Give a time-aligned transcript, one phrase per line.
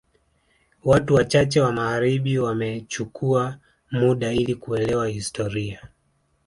[0.83, 3.57] Watu wachache wa magharibi wamechukua
[3.91, 5.89] muda ili kuelewa historia